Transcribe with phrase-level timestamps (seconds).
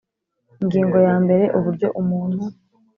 [0.63, 2.41] Ingingo ya mbere Uburyo umuntu